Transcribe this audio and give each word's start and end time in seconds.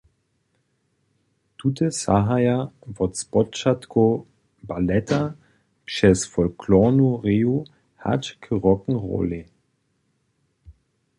Tute 1.59 1.87
sahaja 2.01 2.57
wot 2.95 3.13
spočatkow 3.19 4.11
baleta 4.67 5.21
přez 5.89 6.17
folklornu 6.33 7.09
reju 7.25 7.55
hač 8.03 8.23
k 8.41 8.45
rock’n’rollej. 8.63 9.45